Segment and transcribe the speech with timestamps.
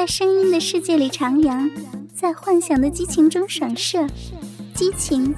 [0.00, 1.70] 在声音的世界里徜徉，
[2.14, 4.06] 在幻想的激情中闪射，
[4.74, 5.34] 激情、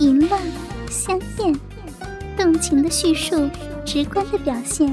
[0.00, 0.38] 淫乱、
[0.90, 1.58] 香艳、
[2.36, 3.48] 动情的叙述，
[3.86, 4.86] 直观的表现，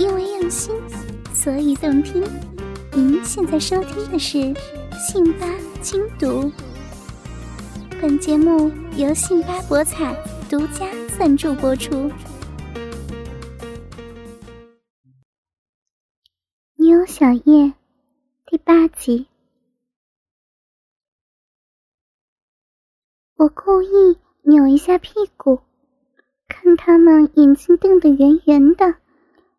[0.00, 0.74] 因为用心，
[1.32, 2.24] 所以动听。
[2.92, 4.38] 您现在收听的是
[4.98, 5.46] 《信吧
[5.80, 6.42] 精读》，
[8.02, 10.12] 本节目由信吧博彩
[10.48, 12.10] 独家赞助播出。
[16.74, 17.72] 妞小叶。
[18.50, 19.28] 第八集，
[23.36, 25.60] 我故意扭一下屁股，
[26.48, 28.96] 看他们眼睛瞪得圆圆的，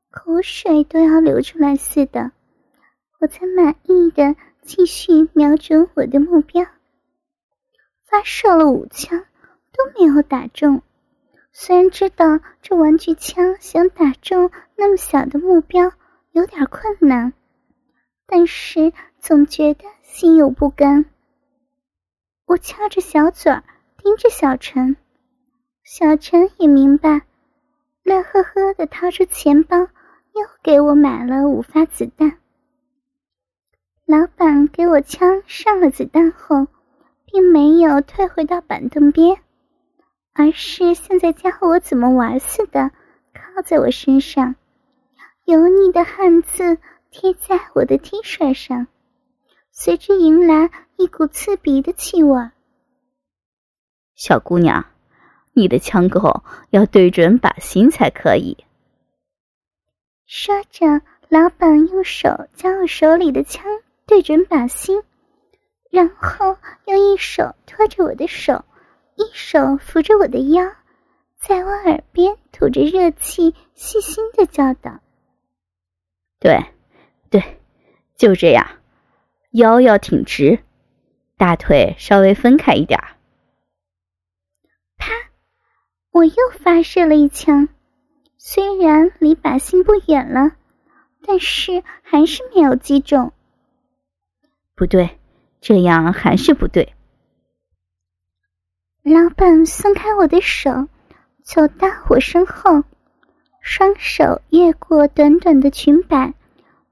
[0.09, 2.33] 口水都要流出来似的，
[3.21, 6.65] 我才满意的继续瞄准我的目标。
[8.03, 9.23] 发射了五枪
[9.71, 10.81] 都没有打中，
[11.53, 15.93] 虽然知道这玩具枪想打中那么小的目标
[16.33, 17.31] 有点困难。
[18.33, 21.03] 但是总觉得心有不甘。
[22.45, 23.61] 我翘着小嘴儿
[23.97, 24.95] 盯着小陈，
[25.83, 27.23] 小陈也明白，
[28.03, 32.37] 乐呵呵的掏出钱包，又给我买了五发子弹。
[34.05, 36.67] 老板给我枪上了子弹后，
[37.25, 39.41] 并没有退回到板凳边，
[40.31, 42.91] 而是像在教我怎么玩似的，
[43.33, 44.55] 靠在我身上，
[45.43, 46.77] 油腻的汗渍。
[47.11, 48.87] 贴在我的 T 恤上，
[49.69, 52.49] 随之迎来一股刺鼻的气味。
[54.15, 54.85] 小姑娘，
[55.51, 58.63] 你的枪口要对准靶心才可以。
[60.25, 63.65] 说着，老板用手将我手里的枪
[64.05, 65.03] 对准靶心，
[65.89, 68.63] 然后用一手托着我的手，
[69.15, 70.63] 一手扶着我的腰，
[71.37, 75.01] 在我耳边吐着热气，细心的教导
[76.39, 76.57] ：“对。”
[77.31, 77.59] 对，
[78.17, 78.67] 就这样，
[79.51, 80.59] 腰要挺直，
[81.37, 82.99] 大腿稍微分开一点。
[84.97, 85.07] 啪！
[86.11, 87.69] 我又发射了一枪，
[88.37, 90.51] 虽然离靶心不远了，
[91.25, 93.31] 但是还是没有击中。
[94.75, 95.17] 不对，
[95.61, 96.93] 这样还是不对。
[99.03, 100.89] 老板松开我的手，
[101.43, 102.83] 走到我身后，
[103.61, 106.33] 双手越过短短的裙摆。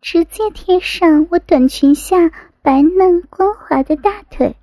[0.02, 4.56] 直接贴上我短裙下白嫩光滑的大腿，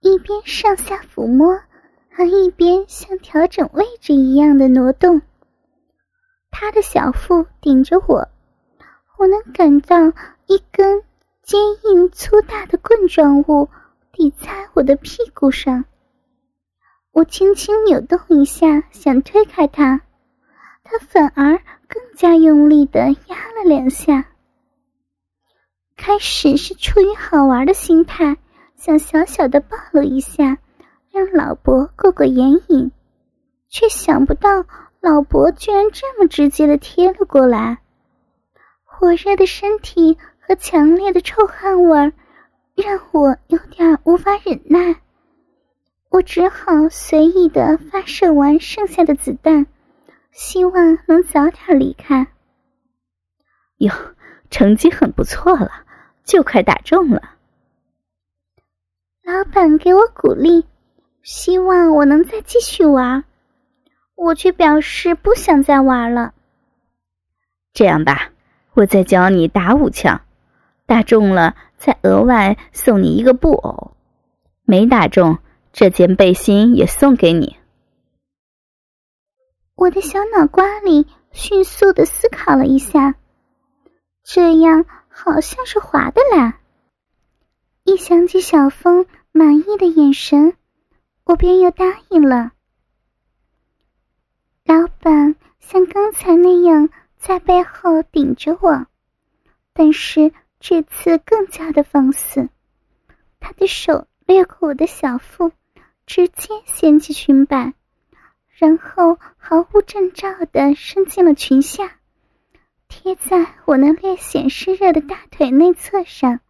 [0.00, 1.60] 一边上下抚摸，
[2.08, 5.20] 还一边像调整位置一样的挪动。
[6.50, 8.28] 他的小腹顶着我，
[9.18, 9.96] 我能感到
[10.46, 11.02] 一根
[11.42, 13.68] 坚硬粗大的棍状物
[14.12, 15.84] 抵在我的屁股上。
[17.10, 20.02] 我轻轻扭动一下，想推开他。
[20.84, 21.58] 他反而
[21.88, 24.26] 更加用力的压两下。
[25.96, 28.36] 开始是出于好玩的心态，
[28.76, 30.58] 想小小的抱了一下，
[31.10, 32.92] 让老伯过过眼瘾，
[33.68, 34.66] 却想不到
[35.00, 37.78] 老伯居然这么直接的贴了过来。
[38.84, 42.12] 火热的身体和强烈的臭汗味儿，
[42.74, 45.00] 让我有点无法忍耐。
[46.10, 49.66] 我只好随意的发射完剩下的子弹。
[50.32, 52.26] 希望能早点离开。
[53.78, 53.92] 哟，
[54.50, 55.70] 成绩很不错了，
[56.24, 57.20] 就快打中了。
[59.22, 60.64] 老板给我鼓励，
[61.22, 63.24] 希望我能再继续玩。
[64.16, 66.34] 我却表示不想再玩了。
[67.72, 68.30] 这样吧，
[68.74, 70.20] 我再教你打五枪，
[70.86, 73.96] 打中了再额外送你一个布偶，
[74.62, 75.38] 没打中
[75.72, 77.56] 这件背心也送给你。
[79.74, 83.16] 我的小脑瓜里迅速的思考了一下，
[84.24, 86.58] 这样好像是划得来。
[87.84, 90.56] 一想起小峰满意的眼神，
[91.24, 92.52] 我便又答应了。
[94.64, 96.88] 老板像刚才那样
[97.18, 98.86] 在背后顶着我，
[99.74, 102.48] 但是这次更加的放肆，
[103.40, 105.52] 他的手掠过我的小腹，
[106.06, 107.74] 直接掀起裙摆。
[108.56, 111.98] 然后毫无征兆的伸进了裙下，
[112.88, 116.40] 贴在我那略显湿热的大腿内侧上，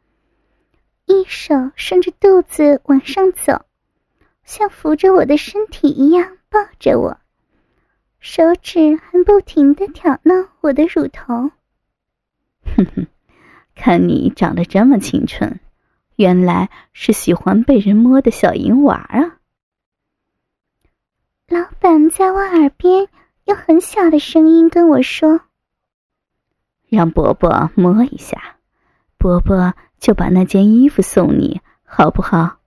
[1.06, 3.64] 一手顺着肚子往上走，
[4.44, 7.18] 像扶着我的身体一样抱着我，
[8.20, 11.50] 手指还不停的挑弄我的乳头。
[12.76, 13.06] 哼哼，
[13.74, 15.60] 看你长得这么清纯，
[16.16, 19.38] 原来是喜欢被人摸的小银娃啊！
[21.48, 23.08] 老板在我耳边
[23.44, 25.42] 用很小的声音跟我说
[26.94, 28.56] ：“让伯伯摸一下，
[29.18, 32.58] 伯伯就把那件衣服送你，好不好？”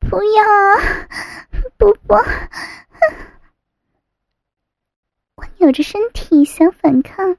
[0.00, 1.08] 不要啊，
[1.76, 2.24] 伯伯！
[5.34, 7.36] 我扭着身体想反抗，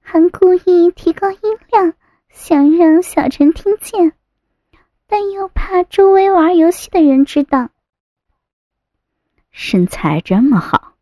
[0.00, 1.38] 还故意提高音
[1.70, 1.92] 量，
[2.30, 4.12] 想让小陈听见，
[5.06, 7.68] 但又怕周围玩游戏的人知道。
[9.50, 10.94] 身材这么好，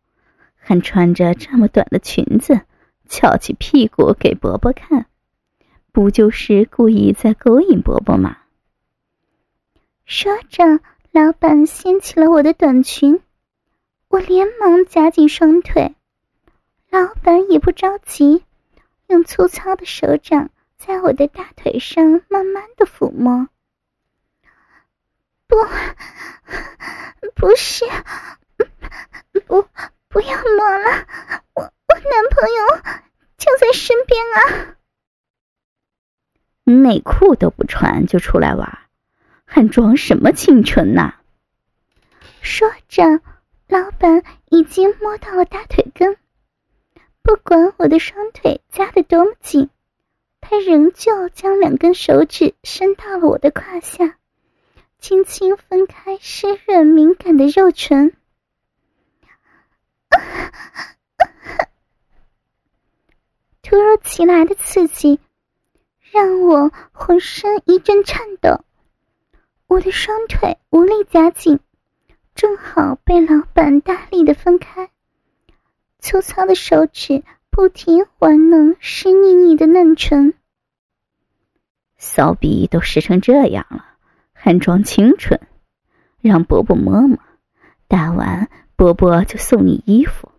[0.57, 2.61] 还穿着这么短的裙子，
[3.13, 5.05] 翘起屁股给伯伯看，
[5.91, 8.37] 不就是故意在勾引伯伯吗？
[10.03, 10.79] 说着，
[11.11, 13.21] 老板掀起了我的短裙，
[14.07, 15.93] 我连忙夹紧双腿，
[16.89, 18.43] 老板也不着急，
[19.05, 20.49] 用粗糙的手掌
[20.79, 23.47] 在我的大腿上慢慢的抚摸。
[25.45, 25.55] 不，
[27.35, 27.85] 不是。
[29.45, 29.67] 不，
[30.07, 31.07] 不要摸了，
[31.53, 32.77] 我男朋友
[33.37, 34.75] 就在身边啊！
[36.65, 38.79] 内裤都不穿就出来玩，
[39.45, 41.15] 还装什么清纯呐？
[42.41, 43.03] 说着，
[43.67, 46.17] 老板已经摸到了大腿根，
[47.21, 49.69] 不管我的双腿夹得多么紧，
[50.41, 54.17] 他仍旧将两根手指伸到了我的胯下，
[54.99, 58.13] 轻轻分开湿润敏感的肉唇。
[63.73, 65.19] 突如其来的刺激
[66.11, 68.63] 让我浑身一阵颤抖，
[69.65, 71.59] 我的双腿无力夹紧，
[72.35, 74.91] 正好被老板大力的分开，
[75.97, 80.35] 粗糙的手指不停玩弄湿腻腻的嫩唇。
[81.97, 83.83] 骚逼都湿成这样了，
[84.33, 85.41] 还装清纯？
[86.21, 87.17] 让伯伯摸摸，
[87.87, 88.51] 打完。
[88.75, 90.31] 伯伯就送你衣服。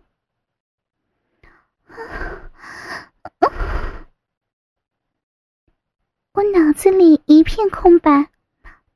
[6.35, 8.27] 我脑子里一片空白，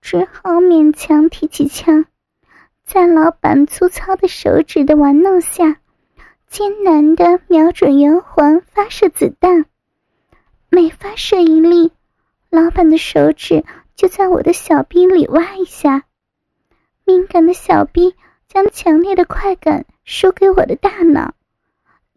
[0.01, 2.03] 只好勉强提起枪，
[2.83, 5.77] 在老板粗糙的手指的玩弄下，
[6.47, 9.63] 艰难的瞄准圆环发射子弹。
[10.67, 11.93] 每发射一粒，
[12.49, 13.63] 老板的手指
[13.95, 16.03] 就在我的小臂里挖一下，
[17.05, 18.15] 敏感的小臂。
[18.49, 21.35] 将强烈的快感输给我的大脑，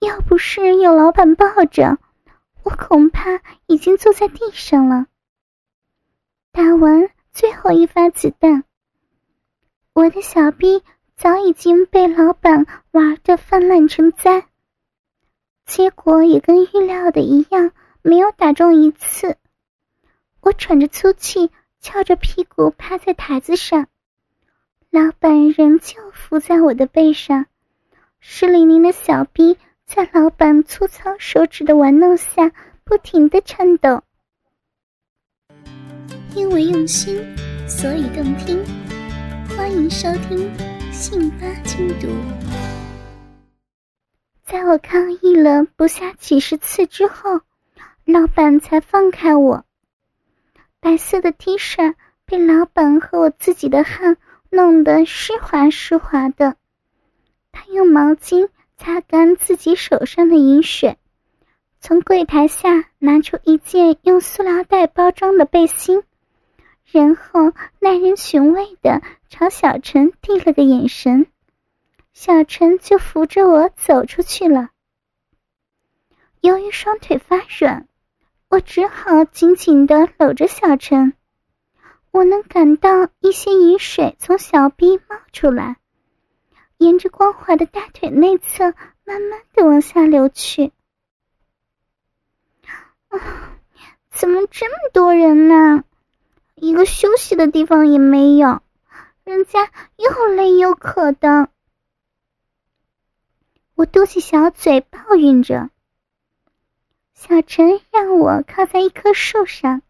[0.01, 1.99] 要不是有老板抱着，
[2.63, 5.05] 我恐怕已经坐在地上了。
[6.53, 8.65] 打完最后一发子弹，
[9.95, 10.83] 我的小臂
[11.17, 14.45] 早已经被老板玩的泛滥成灾，
[15.65, 17.73] 结果也跟预料的一样，
[18.03, 19.39] 没有打中一次。
[20.43, 21.51] 我喘着粗气，
[21.81, 23.87] 翘着屁股趴在台子上。
[24.91, 27.47] 老板仍旧伏在我的背上，
[28.21, 29.57] 湿淋淋的小臂
[29.87, 32.53] 在老板粗糙手指的玩弄下
[32.85, 34.03] 不停的颤抖。
[36.35, 37.23] 因为用心，
[37.69, 38.65] 所以动听。
[39.57, 40.51] 欢迎收听
[40.93, 42.09] 《信八精读》。
[44.45, 47.41] 在我抗议了不下几十次之后，
[48.05, 49.65] 老板才放开我。
[50.81, 54.17] 白色的 T 恤被老板和我自己的汗。
[54.55, 56.57] 弄得湿滑湿滑的，
[57.53, 60.99] 他用毛巾擦干自己手上的饮水，
[61.81, 66.03] 从柜台下拿出一件用塑料袋包装的背心，
[66.93, 71.27] 然后耐人寻味的朝小陈递了个眼神，
[72.13, 74.69] 小陈就扶着我走出去了。
[76.43, 77.89] 由于双腿发软，
[78.51, 81.15] 我只好紧紧的搂着小陈。
[82.11, 85.79] 我能感到一些饮水从小臂冒出来，
[86.77, 90.73] 沿着光滑的大腿内侧慢慢的往下流去。
[93.09, 93.57] 啊，
[94.11, 95.85] 怎么这么多人呢？
[96.63, 98.63] 一个休息的地方也没有，
[99.25, 101.49] 人家又累又渴的。
[103.75, 105.71] 我嘟起小嘴抱怨着。
[107.15, 109.83] 小陈让我靠在一棵树上。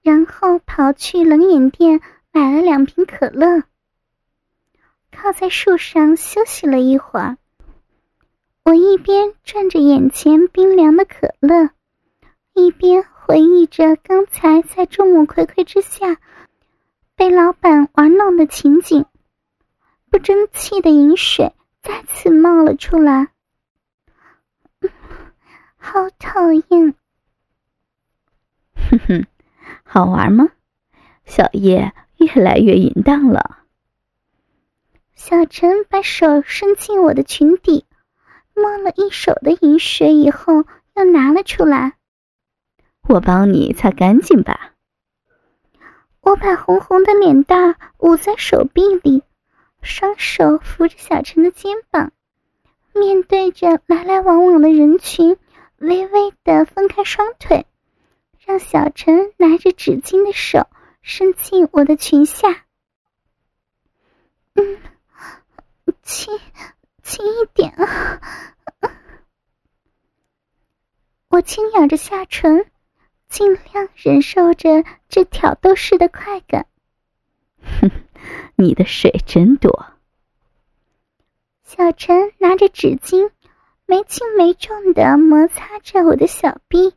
[0.00, 2.00] 然后跑去冷饮店
[2.32, 3.64] 买了两瓶可乐，
[5.12, 7.36] 靠在树上休息了一会儿。
[8.64, 11.70] 我一边转着眼前冰凉的可乐，
[12.54, 16.18] 一边回忆着刚才在众目睽睽之下
[17.16, 19.04] 被老板玩弄的情景，
[20.12, 21.52] 不争气的饮水
[21.82, 23.26] 再次冒了出来。
[25.76, 26.94] 好讨厌！
[28.76, 29.26] 哼哼，
[29.82, 30.50] 好玩吗？
[31.24, 33.58] 小叶越来越淫荡了。
[35.16, 37.86] 小陈把手伸进我的裙底，
[38.54, 40.64] 摸了一手的饮水以后，
[40.94, 41.94] 又拿了出来。
[43.08, 44.72] 我帮你擦干净吧。
[46.20, 49.22] 我把红红的脸蛋捂在手臂里，
[49.82, 52.12] 双手扶着小陈的肩膀，
[52.92, 55.36] 面对着来来往往的人群，
[55.78, 57.66] 微微的分开双腿，
[58.44, 60.66] 让小陈拿着纸巾的手
[61.02, 62.64] 伸进我的裙下。
[64.54, 64.78] 嗯。
[66.02, 66.38] 轻，
[67.02, 68.20] 轻一点啊！
[71.30, 72.64] 我轻咬着下唇，
[73.36, 76.64] 尽量忍受着这挑逗式的快感。
[77.60, 77.90] 哼，
[78.54, 79.84] 你的水真多。
[81.62, 83.28] 小陈拿着纸巾，
[83.84, 86.94] 没轻没重的摩擦着我的小臂，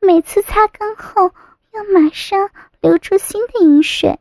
[0.00, 1.32] 每次擦干后，
[1.72, 4.20] 又马上流出新的饮水。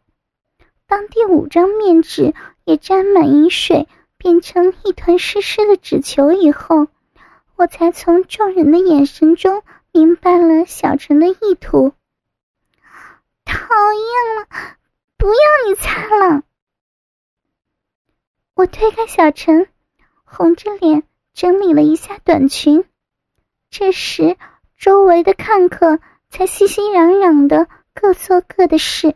[0.88, 2.34] 当第五张面纸
[2.64, 6.88] 也沾满饮水，变成一团湿湿的纸球以后，
[7.56, 11.93] 我才从众人的眼神中明白了小陈的意图。
[13.46, 14.75] 讨厌了，
[15.17, 16.43] 不要你擦了！
[18.53, 19.67] 我推开小陈，
[20.24, 21.03] 红着脸
[21.34, 22.86] 整理了一下短裙。
[23.72, 24.38] 这时，
[24.77, 29.15] 周围的看客才熙熙攘攘的各做各的事。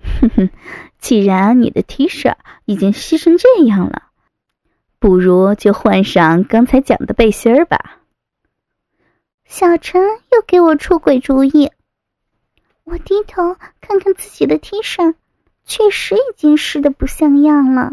[0.00, 0.50] 哼哼，
[0.98, 2.34] 既然你的 T 恤
[2.64, 4.10] 已经湿成这样了，
[4.98, 8.00] 不如就换上刚才讲的背心儿吧。
[9.46, 11.70] 小陈又给我出鬼主意。
[12.84, 15.14] 我低头看看自己的 T 恤，
[15.64, 17.92] 确实已经湿的不像样了。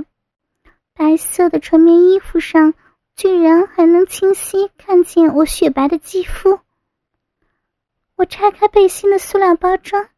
[0.94, 2.74] 白色的纯棉衣服上，
[3.16, 6.60] 居然还能清晰看见我雪白的肌肤。
[8.16, 10.10] 我拆开背心的塑料包装，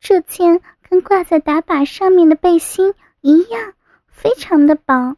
[0.00, 0.60] 这件。
[0.86, 3.72] 跟挂在打靶上面的背心一样，
[4.06, 5.16] 非常的薄。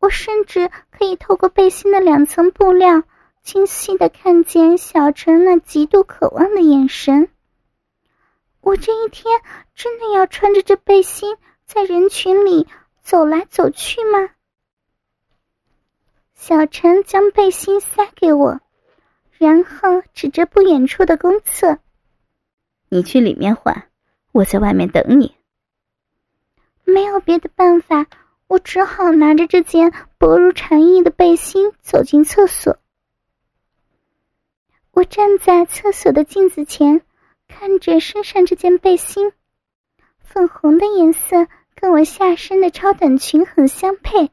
[0.00, 3.04] 我甚至可以透过背心的两层布料，
[3.42, 7.28] 清晰的看见小陈那极度渴望的眼神。
[8.60, 9.40] 我这一天
[9.74, 12.68] 真的要穿着这背心在人群里
[13.02, 14.30] 走来走去吗？
[16.34, 18.60] 小陈将背心塞给我，
[19.38, 21.78] 然后指着不远处的公厕
[22.88, 23.88] ：“你去里面换。”
[24.32, 25.34] 我在外面等你。
[26.84, 28.06] 没有别的办法，
[28.46, 32.78] 我只好拿着这件薄如蝉翼的背心走进厕所。
[34.92, 37.00] 我站在厕所的镜子前，
[37.48, 39.32] 看着身上这件背心，
[40.20, 44.30] 粉红的颜色跟我下身的超短裙很相配。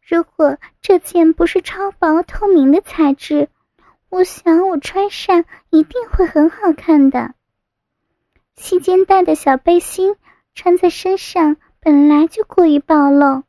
[0.00, 3.48] 如果这件不是超薄透明的材质，
[4.08, 7.34] 我想我穿上一定会很好看的。
[8.56, 10.16] 细肩带的小背心
[10.56, 13.44] 穿在身上本来就过于暴露，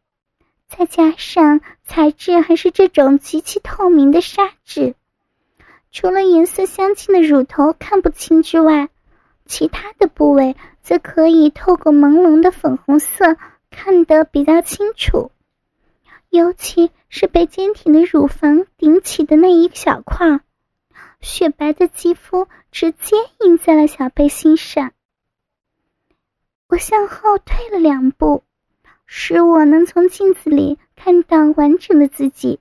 [0.69, 4.95] 再加上材质还是这种极其透明的纱质，
[5.93, 8.89] 除了颜色相近的乳头看不清之外，
[9.45, 13.37] 其他的部位则可以透过朦胧的粉红色
[13.69, 15.29] 看得比较清楚，
[16.29, 20.39] 尤其是被坚挺的乳房顶起的那一小块，
[21.21, 24.93] 雪白的肌肤直接印在了小背心上。
[26.69, 28.43] 我向后退了两步，
[29.05, 32.59] 使我能从镜子里看到完整的自己。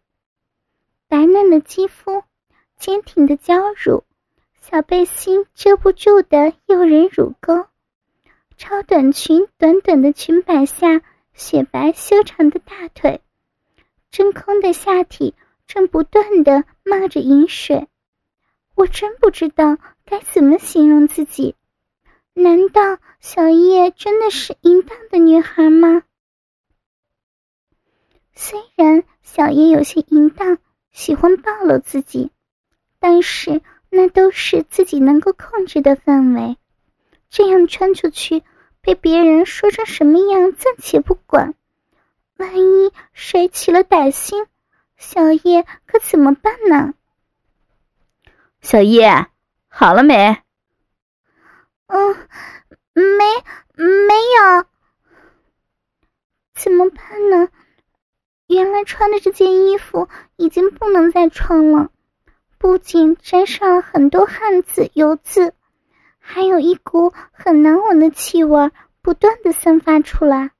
[1.08, 2.22] 白嫩的肌肤，
[2.82, 4.02] 坚挺的娇乳，
[4.60, 7.66] 小背心遮不住的诱人乳沟，
[8.56, 11.00] 超短裙短短的裙摆下
[11.32, 13.20] 雪白修长的大腿，
[14.10, 15.36] 真空的下体
[15.68, 17.86] 正不断的冒着饮水。
[18.74, 21.54] 我真不知道该怎么形容自己。
[22.34, 26.02] 难道小叶真的是淫荡的女孩吗？
[28.34, 30.58] 虽然小叶有些淫荡，
[30.90, 32.32] 喜欢暴露自己，
[33.02, 36.56] 但是那都是自己能够控制的范围。
[37.30, 38.44] 这样穿出去，
[38.80, 41.54] 被别人说成什么样暂且不管，
[42.36, 44.46] 万一谁起了歹心，
[44.96, 46.94] 小叶可怎么办呢？
[48.60, 49.26] 小叶，
[49.66, 50.38] 好了没？
[51.88, 52.14] 嗯，
[52.94, 53.24] 没
[53.74, 54.64] 没有，
[56.54, 57.48] 怎么办呢？
[58.46, 61.90] 原来穿的这件衣服已经不能再穿了，
[62.62, 65.52] 不仅沾上了很多汗渍油渍，
[66.20, 70.52] 还有一股很难闻的气味不断的散发出来。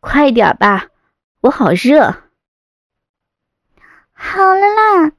[0.00, 0.88] 快点吧，
[1.42, 2.14] 我好热。
[4.10, 5.12] 好了啦，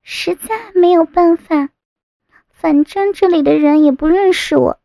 [0.00, 1.68] 实在没有办法，
[2.48, 4.80] 反正这里的人也不认识我，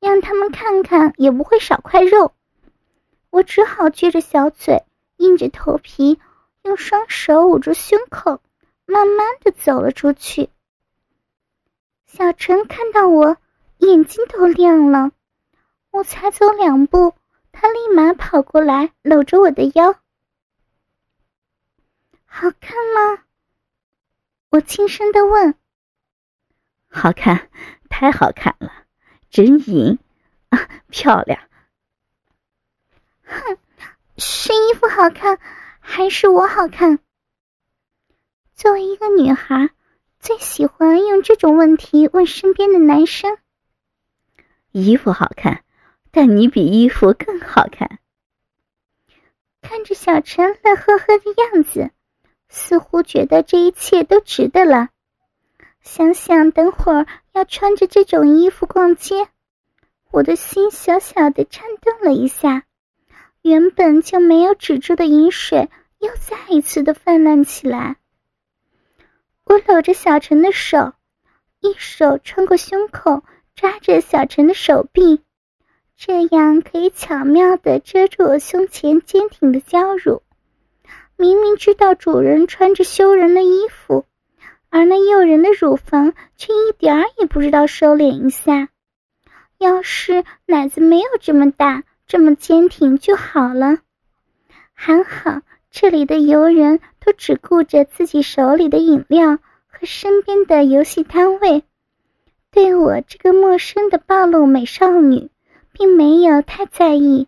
[0.00, 2.32] 让他们看看也不会少块肉。
[3.28, 4.84] 我只好撅着小嘴，
[5.18, 6.18] 硬着头皮，
[6.62, 8.40] 用双手捂住胸口，
[8.86, 10.50] 慢慢的走了出去。
[12.06, 13.36] 小陈看到我，
[13.78, 15.10] 眼睛都亮了。
[15.90, 17.14] 我才走两步，
[17.52, 19.92] 他立马跑过来，搂着我的腰。
[22.24, 23.24] 好看吗？
[24.50, 25.54] 我轻声的问。
[26.88, 27.50] 好看，
[27.88, 28.72] 太好看了，
[29.30, 29.98] 真淫
[30.50, 31.40] 啊，漂亮。
[33.24, 33.58] 哼，
[34.18, 35.38] 是衣服好看，
[35.80, 36.98] 还是我好看？
[38.54, 39.70] 作为一个女孩，
[40.20, 43.36] 最喜欢用这种问题问身边的男生。
[44.72, 45.64] 衣服好看，
[46.10, 47.98] 但你比衣服更好看。
[49.60, 51.90] 看着小陈乐呵呵的样子。
[52.56, 54.90] 似乎觉得这一切都值得了。
[55.80, 59.26] 想想等会儿要穿着这种衣服逛街，
[60.12, 62.62] 我的心小小的颤动了一下。
[63.42, 65.68] 原本就没有止住的饮水
[65.98, 67.96] 又再一次的泛滥起来。
[69.46, 70.94] 我搂着小陈的手，
[71.60, 73.22] 一手穿过胸口
[73.54, 75.20] 抓着小陈的手臂，
[75.96, 80.22] 这样可以巧妙的遮住我胸前坚挺的娇乳。
[81.16, 84.06] 明明知道主人穿着羞人的衣服，
[84.70, 88.68] 而那诱人的乳房却一点儿也不知道收敛一下。
[89.58, 93.78] 要是奶子没有这么大、这么坚挺就好了。
[94.72, 95.42] 还好
[95.76, 101.64] 这里的游人都只顾着自己手里的饮料和身边的游戏摊位，
[102.52, 105.30] 对我这个陌生的暴露美少女，
[105.72, 107.26] 并没有太在意。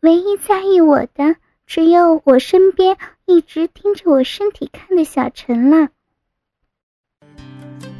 [0.00, 1.36] 唯一在意我的。
[1.66, 5.90] 只有我身边一直盯着我身体看的小陈了。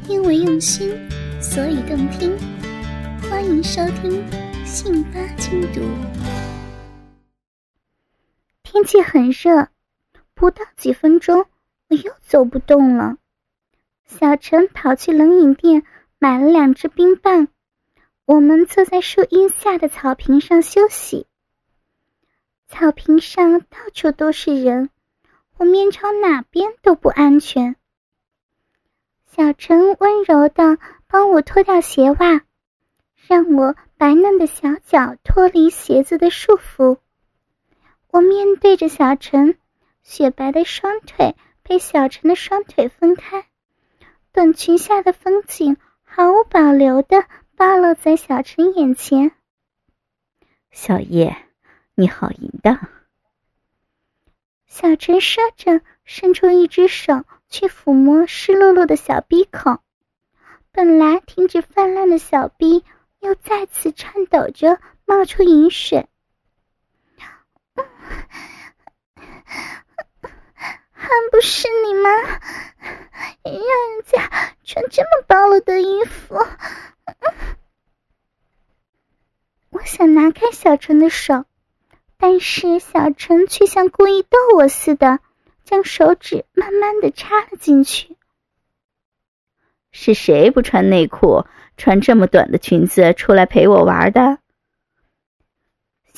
[0.07, 0.91] 因为用心，
[1.39, 2.35] 所以动听。
[3.29, 4.23] 欢迎收听
[4.65, 5.81] 《信八精读》。
[8.71, 9.67] 天气很热，
[10.35, 11.47] 不到几分钟，
[11.87, 13.17] 我又走不动了。
[14.05, 15.81] 小陈跑去冷饮店
[16.19, 17.47] 买了两只冰棒，
[18.25, 21.25] 我们坐在树荫下的草坪上休息。
[22.67, 24.91] 草坪上到处都是人，
[25.57, 27.75] 我面朝哪边都不安全。
[29.25, 30.77] 小陈温柔的
[31.07, 32.43] 帮我脱掉鞋袜，
[33.27, 36.99] 让我白嫩的小脚脱离鞋子的束缚。
[38.11, 39.57] 我面对着小陈，
[40.01, 43.45] 雪白的双腿被小陈的双腿分开，
[44.31, 49.31] 短裙下的风景毫无保留的暴露在小陈眼前。
[50.71, 51.35] 小叶。
[51.95, 52.87] 你好淫荡！
[54.65, 59.79] 小陈说着，伸出一只手去抚摸湿漉漉的小鼻孔。
[60.71, 62.85] 本来停止泛滥的小鼻，
[63.19, 66.07] 又再次颤抖着冒出饮水。
[70.91, 72.09] 还不是你吗？
[73.43, 74.29] 让人家
[74.63, 76.35] 穿这么暴露的衣服。
[79.69, 81.45] 我想拿开小陈的手。
[82.21, 85.19] 但是小陈却像故意逗我似的，
[85.63, 88.17] 将手指慢慢的插了进去。
[89.91, 91.45] 是谁不穿内裤，
[91.77, 94.39] 穿这么短的裙子出来陪我玩的？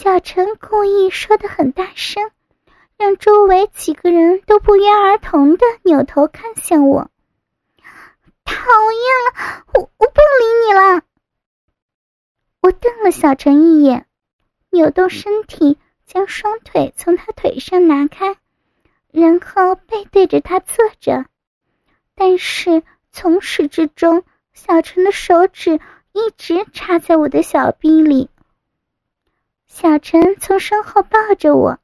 [0.03, 2.31] 小陈故意说的很大声，
[2.97, 7.11] 让周围几个人都不约而同的扭头看向我。
[8.43, 11.03] 讨厌了，我我不理你了。
[12.61, 14.07] 我瞪了小陈一眼，
[14.71, 15.77] 扭动身体。
[16.07, 18.35] 将双腿从他腿上拿开，
[19.11, 21.25] 然后背对着他坐着。
[22.15, 25.79] 但是从始至终，小陈的手指
[26.11, 28.30] 一直插在我的小臂里。
[29.73, 31.79] 小陈从身后抱着我，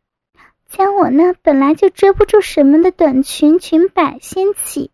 [0.67, 4.91] 将我那本来就遮不住什么的短裙裙摆掀起，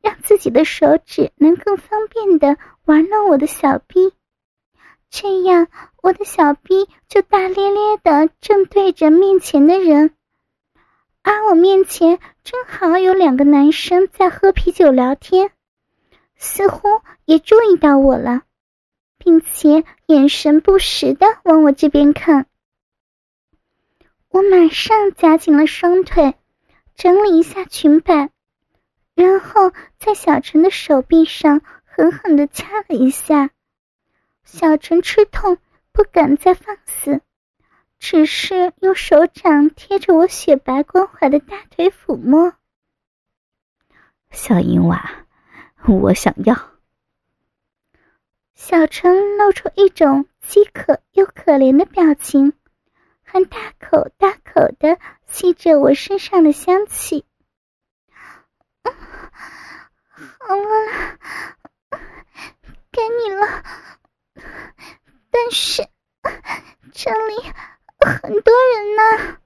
[0.00, 4.12] 让自己的手指能更方便的玩弄我的小臂。
[5.10, 5.68] 这样，
[6.02, 10.14] 我的小臂就大咧咧的正对着面前的人，
[11.22, 15.50] 而我面前正好有两个男生在喝啤酒聊天，
[16.36, 16.88] 似乎
[17.26, 18.42] 也注意到我了，
[19.18, 22.46] 并且眼神不时的往我这边看。
[24.30, 26.34] 我马上夹紧了双腿，
[26.94, 28.30] 整理一下裙摆，
[29.14, 33.50] 然后在小陈的手臂上狠狠的掐了一下。
[34.44, 35.58] 小陈吃痛，
[35.92, 37.20] 不敢再放肆，
[37.98, 42.52] 只是用手掌贴着我雪白光滑的大腿抚摸。
[44.30, 45.26] 小银娃，
[45.86, 46.77] 我想要。
[48.58, 52.52] 小陈露出一种饥渴又可怜的表情，
[53.22, 57.24] 还大口大口的吸着我身上的香气。
[58.82, 61.18] 好了，
[62.90, 63.62] 给你了，
[65.30, 65.88] 但是
[66.92, 67.36] 这里
[68.00, 69.38] 很多人呢。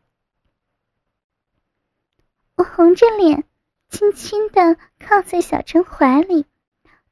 [2.57, 3.45] 我红着脸，
[3.91, 6.47] 轻轻的靠在小陈怀里，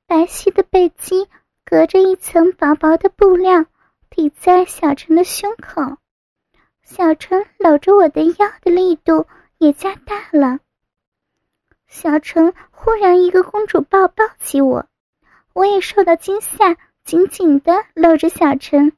[0.06, 1.28] 白皙的背肌。
[1.70, 3.64] 隔着一层薄薄的布料，
[4.10, 5.98] 抵在小陈的胸口。
[6.82, 10.58] 小陈搂着我的腰的力度也加大了。
[11.86, 14.86] 小陈忽然一个公主抱抱起我，
[15.52, 18.92] 我也受到惊吓，紧紧的搂着小陈。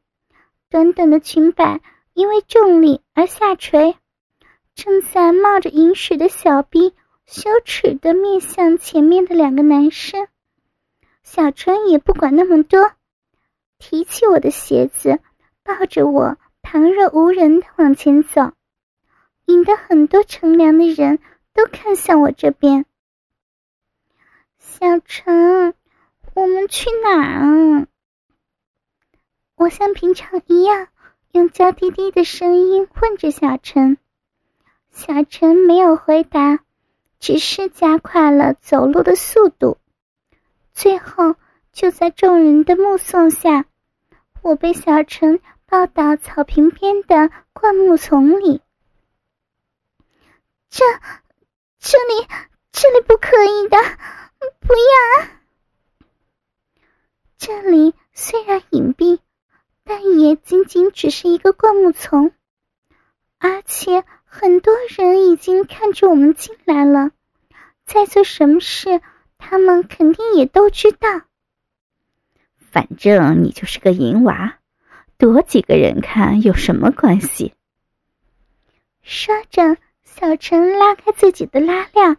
[0.70, 1.82] 短短的裙摆
[2.14, 3.98] 因为重力而下垂，
[4.74, 6.94] 正在冒着银水的小臂
[7.26, 10.26] 羞耻的面向前面的两个男生。
[11.34, 12.92] 小春也不管那么多，
[13.78, 15.18] 提起我的鞋子，
[15.64, 18.52] 抱着我，旁若无人的往前走，
[19.46, 21.20] 引得很多乘凉的人
[21.54, 22.84] 都看向我这边。
[24.58, 25.72] 小陈，
[26.34, 27.86] 我们去哪啊？
[29.56, 30.88] 我像平常一样，
[31.30, 33.96] 用娇滴滴的声音问着小陈。
[34.90, 36.60] 小陈没有回答，
[37.20, 39.78] 只是加快了走路的速度。
[40.74, 41.36] 最后，
[41.72, 43.66] 就在众人的目送下，
[44.40, 48.60] 我被小陈抱到草坪边的灌木丛里。
[50.70, 50.84] 这、
[51.78, 52.26] 这里、
[52.72, 53.76] 这里不可以的，
[54.60, 55.28] 不要！
[57.36, 59.18] 这里虽然隐蔽，
[59.84, 62.32] 但也仅仅只是一个灌木丛，
[63.38, 67.10] 而且很多人已经看着我们进来了，
[67.84, 69.02] 在做什么事？
[69.44, 71.22] 他们肯定也都知道。
[72.56, 74.58] 反正你就是个淫娃，
[75.18, 77.52] 多几个人看有什么关系？
[79.02, 82.18] 说着，小陈拉开自己的拉链，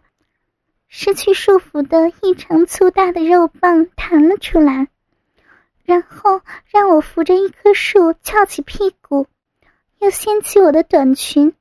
[0.89, 4.89] 失去束缚的异常粗大的肉棒弹了出来，
[5.86, 9.27] 然后让我扶着一棵树翘起屁股，
[9.99, 11.53] 又掀起我的短裙，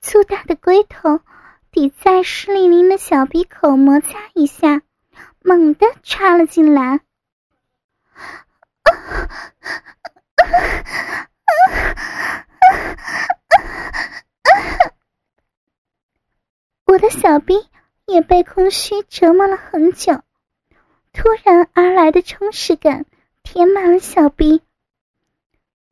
[0.00, 1.20] 粗大的龟头。
[1.72, 4.82] 抵在湿淋淋的小鼻口摩擦一下，
[5.40, 7.00] 猛地插了进来。
[16.86, 17.54] 我的小臂
[18.04, 20.22] 也被空虚折磨了很久，
[21.12, 23.06] 突然而来的充实感
[23.44, 24.60] 填满了小臂，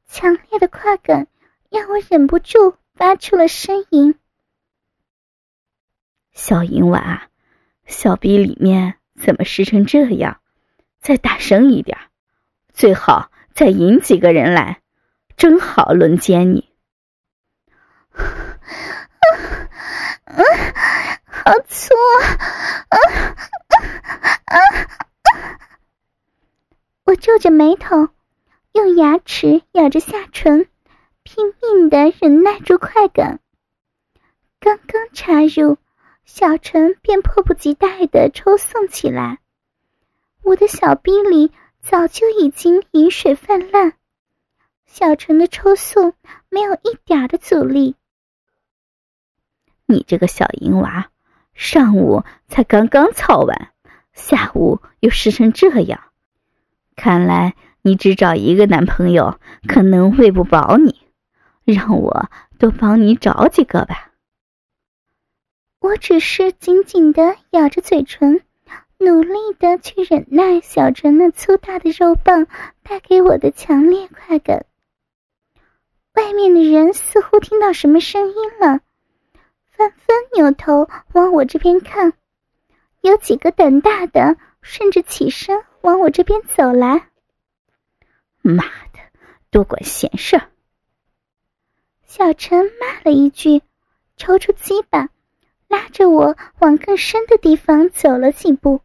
[0.08, 1.28] 强烈的快感
[1.70, 4.18] 让我忍不住发出了呻吟。
[6.38, 7.29] 小银娃，
[7.85, 10.40] 小逼里面怎么湿成这样？
[11.01, 11.98] 再大声一点，
[12.72, 14.81] 最好再引几个人来，
[15.37, 16.70] 正好轮奸你。
[18.12, 18.22] 啊
[21.27, 22.22] 好粗啊！
[22.88, 22.96] 啊
[24.46, 24.55] 啊啊！
[27.03, 28.11] 我皱着眉头，
[28.72, 30.68] 用牙齿咬着下唇，
[31.24, 33.40] 拼命的忍耐住快感。
[34.61, 35.79] 刚刚插入。
[36.30, 39.38] 小陈便迫不及待地抽送起来，
[40.42, 43.94] 我的小臂里早就已经饮水泛滥，
[44.84, 46.12] 小陈的抽送
[46.50, 47.96] 没有一点的阻力。
[49.86, 51.08] 你这个小淫娃，
[51.54, 53.72] 上午才刚刚操完，
[54.12, 55.98] 下午又湿成这样，
[56.94, 61.00] 看来你只找一个男朋友可能喂不饱你，
[61.64, 64.07] 让我多帮你找几个吧。
[65.80, 68.42] 我只是紧紧的咬着嘴唇，
[68.98, 72.48] 努力的去忍耐小陈那粗大的肉棒
[72.82, 74.66] 带给我的强烈快感。
[76.14, 78.80] 外面的人似乎听到什么声音了，
[79.70, 82.12] 纷纷扭头往我这边看，
[83.00, 87.08] 有几个胆大的甚至起身往我这边走来。
[88.42, 88.98] 妈的，
[89.50, 90.42] 多管闲事！
[92.04, 93.62] 小陈骂了一句，
[94.16, 95.08] 抽出鸡巴。
[95.68, 98.81] 拉着我往更深的地方走了几步，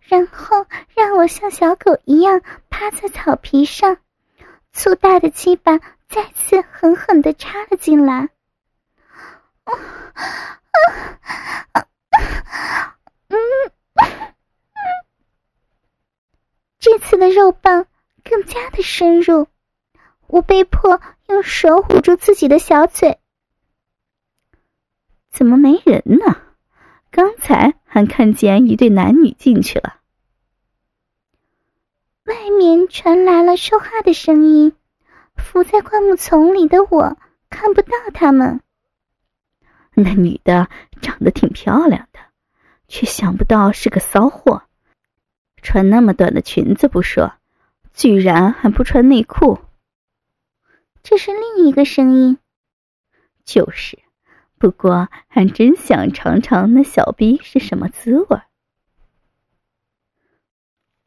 [0.00, 3.96] 然后让我像小狗一样趴在草皮上，
[4.72, 5.78] 粗大的鸡巴
[6.08, 8.28] 再次狠狠的插了进来。
[16.78, 17.86] 这次的肉棒
[18.24, 19.46] 更加的深入，
[20.26, 23.19] 我被迫用手捂住自己的小嘴。
[25.30, 26.36] 怎么没人呢？
[27.10, 29.96] 刚才还看见一对男女进去了。
[32.24, 34.72] 外面传来了说话的声音，
[35.36, 37.16] 伏在灌木丛里的我
[37.48, 38.60] 看不到他们。
[39.94, 40.68] 那女的
[41.00, 42.20] 长得挺漂亮的，
[42.86, 44.62] 却想不到是个骚货，
[45.62, 47.32] 穿那么短的裙子不说，
[47.92, 49.58] 居然还不穿内裤。
[51.02, 52.38] 这是另一个声音，
[53.44, 53.98] 就是。
[54.60, 58.42] 不过，还真想尝尝那小逼是什么滋味。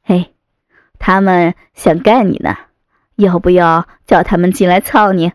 [0.02, 0.34] 嘿，
[0.98, 2.58] 他们想干你呢，
[3.14, 5.34] 要不要叫他们进来操你？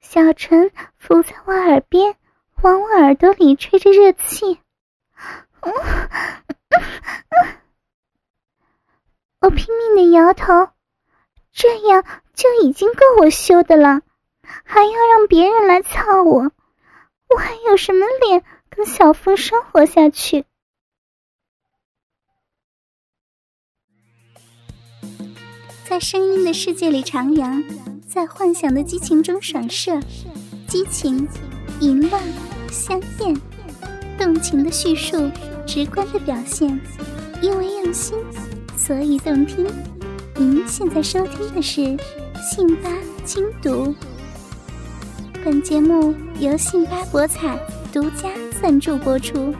[0.00, 2.16] 小陈伏在我耳边，
[2.60, 4.58] 往我耳朵里吹着热气。
[9.38, 10.70] 我拼命的摇头，
[11.52, 14.00] 这样就已经够我羞的了。
[14.64, 16.50] 还要让别人来操我，
[17.28, 20.44] 我还有什么脸跟小峰生活下去？
[25.88, 27.64] 在声音的世界里徜徉，
[28.06, 30.00] 在幻想的激情中闪射，
[30.66, 31.28] 激情、
[31.80, 32.20] 淫乱、
[32.70, 33.40] 香艳、
[34.18, 35.30] 动情的叙述，
[35.64, 36.68] 直观的表现，
[37.40, 38.18] 因为用心，
[38.76, 39.64] 所以动听。
[40.34, 41.80] 您现在收听的是
[42.42, 42.90] 《信吧
[43.24, 43.70] 精读》。
[45.46, 47.56] 本节目由信巴博彩
[47.92, 49.54] 独家赞助播出。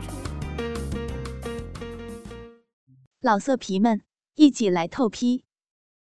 [3.20, 4.02] 老色皮们，
[4.34, 5.44] 一起来透批！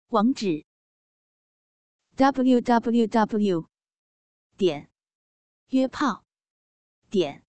[0.09, 0.67] 网址
[2.17, 3.69] ：w w w
[4.57, 4.91] 点
[5.69, 6.25] 约炮
[7.09, 7.45] 点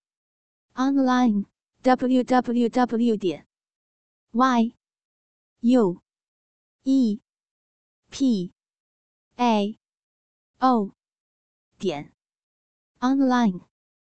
[0.75, 1.45] online
[1.81, 3.47] w w w 点
[4.29, 4.75] y
[5.61, 5.99] u
[6.83, 7.19] e
[8.11, 8.53] p
[9.37, 9.79] a
[10.59, 10.91] o
[11.81, 12.13] 点
[12.99, 13.70] online。